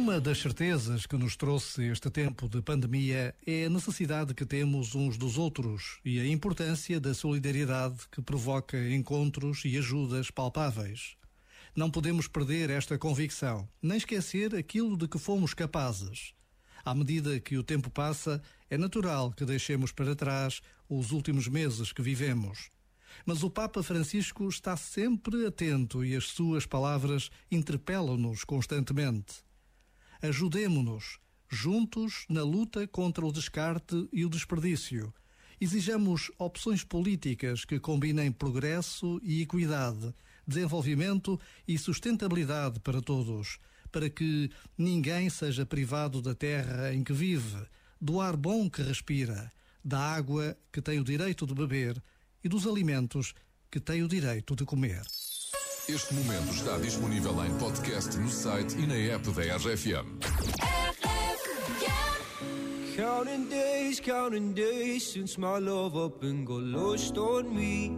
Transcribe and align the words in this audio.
Uma 0.00 0.18
das 0.18 0.38
certezas 0.38 1.04
que 1.04 1.14
nos 1.14 1.36
trouxe 1.36 1.82
este 1.82 2.08
tempo 2.08 2.48
de 2.48 2.62
pandemia 2.62 3.34
é 3.46 3.66
a 3.66 3.68
necessidade 3.68 4.32
que 4.32 4.46
temos 4.46 4.94
uns 4.94 5.18
dos 5.18 5.36
outros 5.36 6.00
e 6.02 6.18
a 6.18 6.26
importância 6.26 6.98
da 6.98 7.12
solidariedade 7.12 8.08
que 8.10 8.22
provoca 8.22 8.78
encontros 8.94 9.62
e 9.66 9.76
ajudas 9.76 10.30
palpáveis. 10.30 11.16
Não 11.76 11.90
podemos 11.90 12.26
perder 12.26 12.70
esta 12.70 12.96
convicção, 12.96 13.68
nem 13.82 13.98
esquecer 13.98 14.54
aquilo 14.54 14.96
de 14.96 15.06
que 15.06 15.18
fomos 15.18 15.52
capazes. 15.52 16.32
À 16.82 16.94
medida 16.94 17.38
que 17.38 17.58
o 17.58 17.62
tempo 17.62 17.90
passa, 17.90 18.40
é 18.70 18.78
natural 18.78 19.30
que 19.30 19.44
deixemos 19.44 19.92
para 19.92 20.16
trás 20.16 20.62
os 20.88 21.10
últimos 21.10 21.46
meses 21.46 21.92
que 21.92 22.00
vivemos. 22.00 22.70
Mas 23.26 23.42
o 23.42 23.50
Papa 23.50 23.82
Francisco 23.82 24.48
está 24.48 24.78
sempre 24.78 25.46
atento 25.46 26.02
e 26.02 26.16
as 26.16 26.24
suas 26.24 26.64
palavras 26.64 27.30
interpelam-nos 27.50 28.44
constantemente. 28.44 29.49
Ajudemo-nos, 30.22 31.18
juntos, 31.48 32.26
na 32.28 32.42
luta 32.42 32.86
contra 32.86 33.24
o 33.24 33.32
descarte 33.32 34.08
e 34.12 34.24
o 34.24 34.28
desperdício. 34.28 35.12
Exijamos 35.58 36.30
opções 36.38 36.84
políticas 36.84 37.64
que 37.64 37.80
combinem 37.80 38.30
progresso 38.30 39.18
e 39.22 39.42
equidade, 39.42 40.14
desenvolvimento 40.46 41.40
e 41.66 41.78
sustentabilidade 41.78 42.80
para 42.80 43.00
todos, 43.00 43.58
para 43.90 44.10
que 44.10 44.50
ninguém 44.76 45.30
seja 45.30 45.64
privado 45.64 46.20
da 46.20 46.34
terra 46.34 46.94
em 46.94 47.02
que 47.02 47.12
vive, 47.12 47.66
do 48.00 48.20
ar 48.20 48.36
bom 48.36 48.68
que 48.68 48.82
respira, 48.82 49.50
da 49.82 49.98
água 49.98 50.56
que 50.70 50.82
tem 50.82 51.00
o 51.00 51.04
direito 51.04 51.46
de 51.46 51.54
beber 51.54 52.02
e 52.44 52.48
dos 52.48 52.66
alimentos 52.66 53.34
que 53.70 53.80
tem 53.80 54.02
o 54.02 54.08
direito 54.08 54.54
de 54.54 54.64
comer. 54.64 55.02
Este 55.88 56.14
momento 56.14 56.52
está 56.52 56.78
disponível 56.78 57.32
em 57.44 57.58
podcast 57.58 58.16
no 58.18 58.28
site 58.28 58.76
e 58.78 58.86
na 58.86 59.14
app 59.14 59.28
da 59.32 59.56
RFM. 59.56 60.18
Counting 62.94 63.48
days, 63.48 64.00
counting 64.00 64.52
days 64.52 65.02
since 65.12 65.38
my 65.38 65.58
love 65.58 65.96
up 65.96 66.22
and 66.24 66.44
got 66.44 66.62
lost 66.62 67.16
on 67.18 67.48
me. 67.54 67.92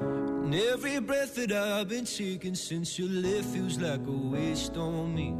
And 0.00 0.54
every 0.54 1.00
breath 1.00 1.34
that 1.36 1.52
I've 1.52 1.88
been 1.88 2.04
taking 2.04 2.54
since 2.54 2.98
you 2.98 3.08
left 3.08 3.46
feels 3.46 3.78
like 3.78 4.06
a 4.06 4.10
waste 4.10 4.76
on 4.76 5.14
me. 5.14 5.34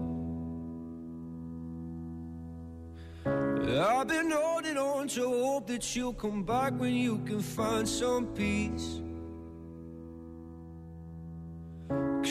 I've 3.26 4.06
been 4.06 4.30
holding 4.30 4.78
on 4.78 5.08
to 5.08 5.22
hope 5.22 5.66
that 5.66 5.96
you'll 5.96 6.14
come 6.14 6.44
back 6.44 6.72
when 6.78 6.94
you 6.94 7.18
can 7.26 7.40
find 7.40 7.86
some 7.88 8.26
peace. 8.28 9.00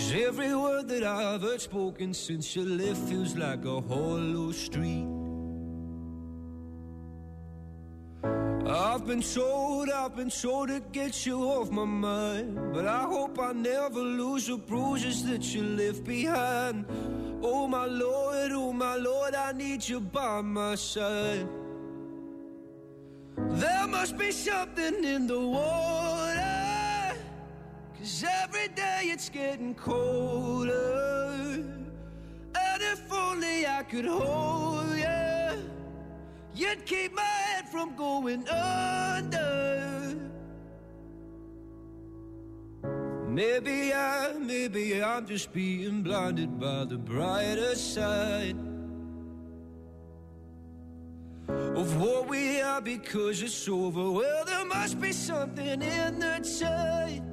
Cause 0.04 0.22
every 0.22 0.54
word 0.54 0.90
that 0.90 1.04
I've 1.04 1.42
heard 1.42 1.62
spoken 1.62 2.14
since 2.14 2.58
you 2.58 2.66
left 2.66 3.00
feels 3.08 3.38
like 3.38 3.64
a 3.64 3.80
hollow 3.80 4.52
street. 4.52 5.08
I've 8.68 9.08
been 9.08 9.22
told, 9.22 9.90
I've 9.90 10.14
been 10.14 10.30
told 10.30 10.68
to 10.68 10.82
get 10.92 11.26
you 11.26 11.40
off 11.44 11.72
my 11.72 11.86
mind. 11.86 12.74
But 12.74 12.86
I 12.86 13.04
hope 13.04 13.40
I 13.40 13.54
never 13.54 14.02
lose 14.02 14.48
the 14.48 14.58
bruises 14.58 15.24
that 15.24 15.56
you 15.56 15.64
left 15.64 16.04
behind. 16.04 16.86
Oh 17.42 17.66
my 17.70 17.86
Lord, 17.86 18.52
oh 18.52 18.74
my 18.74 18.98
Lord, 18.98 19.36
I 19.36 19.54
need 19.54 19.88
you 19.88 20.02
by 20.02 20.42
my 20.42 20.76
side. 20.76 21.48
There 23.38 23.88
must 23.88 24.18
be 24.18 24.32
something 24.32 25.06
in 25.06 25.28
the 25.28 25.40
water. 25.40 26.23
Cause 28.04 28.26
every 28.44 28.68
day 28.68 29.04
it's 29.06 29.30
getting 29.30 29.74
colder. 29.76 31.64
And 32.54 32.82
if 32.82 33.14
only 33.14 33.66
I 33.66 33.82
could 33.84 34.04
hold 34.04 34.90
you, 34.98 35.72
you'd 36.54 36.86
keep 36.86 37.14
my 37.14 37.22
head 37.22 37.70
from 37.70 37.96
going 37.96 38.46
under. 38.50 40.18
Maybe 43.30 43.94
I, 43.94 44.34
maybe 44.38 45.02
I'm 45.02 45.26
just 45.26 45.54
being 45.54 46.04
blinded 46.04 46.60
by 46.60 46.84
the 46.84 46.98
brighter 46.98 47.74
side 47.74 48.58
of 51.48 52.02
what 52.02 52.28
we 52.28 52.60
are 52.60 52.82
because 52.82 53.42
it's 53.42 53.70
over. 53.70 54.12
Well, 54.12 54.44
there 54.44 54.66
must 54.66 55.00
be 55.00 55.14
something 55.14 55.82
in 55.82 56.20
the 56.20 56.58
tide. 56.60 57.33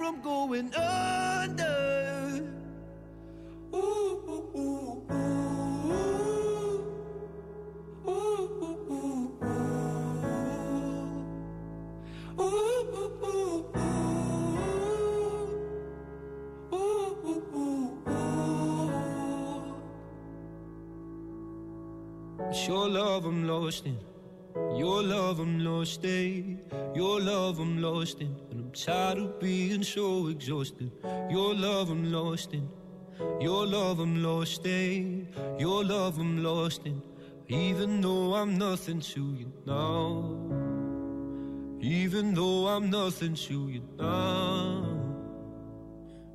from 0.00 0.22
going 0.22 0.74
under. 0.74 2.42
Ooh, 3.74 3.76
ooh, 3.76 4.46
ooh, 4.56 5.02
ooh. 5.90 6.10
Ooh, 8.08 8.48
ooh, 8.64 8.78
ooh, 8.90 9.28
ooh. 9.44 9.60
Ooh, 12.38 12.80
ooh, 22.56 22.88
love 22.88 23.26
I'm 23.26 23.46
lost 23.46 23.84
in. 23.84 23.98
Your 24.54 25.02
love 25.02 25.38
I'm 25.38 25.64
lost 25.64 26.04
in, 26.04 26.60
your 26.94 27.20
love 27.20 27.58
I'm 27.60 27.80
lost 27.80 28.20
in, 28.20 28.34
and 28.50 28.60
I'm 28.60 28.72
tired 28.72 29.18
of 29.18 29.38
being 29.38 29.82
so 29.82 30.28
exhausted. 30.28 30.90
Your 31.30 31.54
love 31.54 31.90
I'm 31.90 32.10
lost 32.10 32.52
in, 32.52 32.68
your 33.40 33.66
love 33.66 34.00
I'm 34.00 34.22
lost 34.22 34.66
in, 34.66 35.28
your 35.58 35.84
love 35.84 36.18
I'm 36.18 36.42
lost 36.42 36.86
in, 36.86 37.00
even 37.48 38.00
though 38.00 38.34
I'm 38.34 38.58
nothing 38.58 39.00
to 39.00 39.34
you 39.34 39.52
now. 39.66 40.36
Even 41.82 42.34
though 42.34 42.66
I'm 42.68 42.90
nothing 42.90 43.34
to 43.34 43.68
you 43.68 43.82
now, 43.98 44.84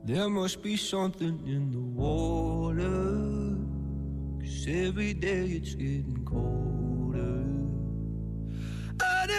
there 0.04 0.30
must 0.30 0.64
be 0.64 0.76
something 0.78 1.40
in 1.46 1.72
the 1.72 1.82
water, 1.82 3.56
cause 4.40 4.66
every 4.68 5.14
day 5.14 5.46
it's 5.46 5.76
getting 5.76 6.24
colder. 6.26 6.85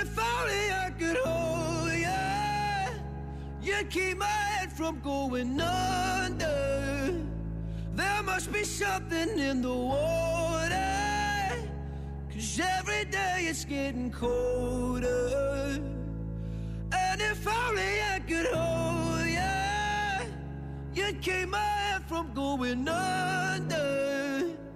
If 0.00 0.18
only 0.18 0.64
I 0.84 0.90
could 0.98 1.16
hold 1.24 1.92
you, 1.92 3.72
you'd 3.72 3.90
keep 3.90 4.18
my 4.18 4.26
head 4.26 4.70
from 4.72 5.00
going 5.00 5.60
under. 5.60 7.14
There 7.94 8.22
must 8.22 8.52
be 8.52 8.64
something 8.64 9.38
in 9.38 9.62
the 9.62 9.72
water, 9.72 11.68
cause 12.30 12.60
every 12.78 13.04
day 13.06 13.46
it's 13.48 13.64
getting 13.64 14.10
colder. 14.10 15.80
And 16.92 17.20
if 17.20 17.46
only 17.46 18.02
I 18.14 18.18
could 18.28 18.48
hold 18.52 19.26
you, 19.26 21.02
you'd 21.02 21.22
keep 21.22 21.48
my 21.48 21.58
head 21.58 22.02
from 22.06 22.32
going 22.34 22.86
under. 22.86 23.75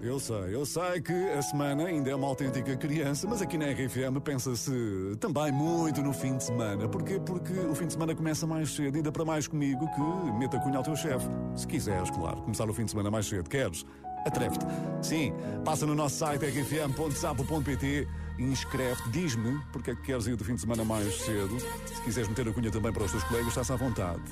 Eu 0.02 0.18
sei, 0.18 0.54
eu 0.54 0.64
sei 0.64 1.00
que 1.02 1.12
a 1.12 1.42
semana 1.42 1.84
ainda 1.84 2.10
é 2.10 2.14
uma 2.14 2.26
autêntica 2.26 2.74
criança, 2.74 3.26
mas 3.28 3.42
aqui 3.42 3.58
na 3.58 3.66
RFM 3.66 4.18
pensa-se 4.24 4.72
também 5.20 5.52
muito 5.52 6.02
no 6.02 6.10
fim 6.14 6.38
de 6.38 6.44
semana. 6.44 6.88
Porquê? 6.88 7.20
Porque 7.20 7.52
o 7.52 7.74
fim 7.74 7.86
de 7.86 7.92
semana 7.92 8.14
começa 8.14 8.46
mais 8.46 8.74
cedo, 8.74 8.96
ainda 8.96 9.12
para 9.12 9.26
mais 9.26 9.46
comigo 9.46 9.86
que 9.94 10.32
meta 10.38 10.58
cunha 10.58 10.78
ao 10.78 10.82
teu 10.82 10.96
chefe. 10.96 11.28
Se 11.54 11.66
quiseres, 11.66 12.10
claro, 12.10 12.40
começar 12.40 12.68
o 12.68 12.72
fim 12.72 12.86
de 12.86 12.92
semana 12.92 13.10
mais 13.10 13.26
cedo. 13.26 13.50
Queres? 13.50 13.84
Atreve-te. 14.24 14.64
Sim, 15.02 15.34
passa 15.66 15.84
no 15.84 15.94
nosso 15.94 16.16
site 16.16 16.46
rfm.sapo.pt 16.46 18.08
inscreve-te. 18.38 19.10
Diz-me 19.10 19.60
porque 19.70 19.90
é 19.90 19.94
que 19.94 20.02
queres 20.02 20.26
ir 20.26 20.34
do 20.34 20.44
fim 20.44 20.54
de 20.54 20.62
semana 20.62 20.82
mais 20.82 21.14
cedo. 21.24 21.60
Se 21.60 22.02
quiseres 22.02 22.28
meter 22.28 22.48
a 22.48 22.52
cunha 22.52 22.70
também 22.70 22.90
para 22.90 23.04
os 23.04 23.10
teus 23.10 23.24
colegas, 23.24 23.48
estás 23.48 23.70
à 23.70 23.76
vontade. 23.76 24.22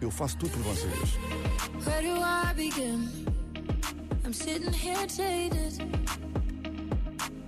Eu 0.00 0.10
faço 0.10 0.36
tudo 0.36 0.50
por 0.50 0.62
vocês. 0.62 1.16
Where 1.86 2.08
do 2.08 2.16
I 2.16 2.54
begin? 2.56 3.31
I'm 4.32 4.38
sitting 4.38 4.72
here 4.72 5.06
jaded. 5.08 5.74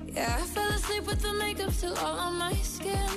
Yeah, 0.07 0.37
I 0.39 0.43
fell 0.43 0.69
asleep 0.69 1.07
with 1.07 1.23
the 1.23 1.33
makeup 1.33 1.73
still 1.73 1.97
all 1.97 2.19
on 2.19 2.37
my 2.37 2.53
skin. 2.57 3.15